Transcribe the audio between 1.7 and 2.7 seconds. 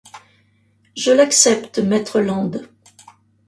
maître Land.